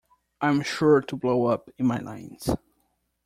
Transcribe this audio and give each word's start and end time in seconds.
I'm 0.41 0.63
sure 0.63 1.01
to 1.01 1.15
blow 1.15 1.45
up 1.45 1.69
in 1.77 1.85
my 1.85 1.99
lines. 1.99 2.49